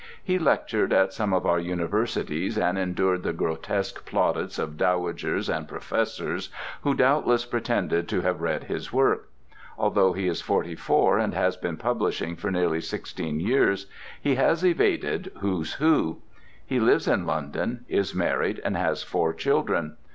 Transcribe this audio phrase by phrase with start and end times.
[0.23, 5.67] He lectured at some of our universities and endured the grotesque plaudits of dowagers and
[5.67, 6.49] professors
[6.81, 9.29] who doubtless pretended to have read his work.
[9.77, 13.85] Although he is forty four, and has been publishing for nearly sixteen years,
[14.19, 16.23] he has evaded "Who's Who."
[16.65, 19.97] He lives in London, is married, and has four children.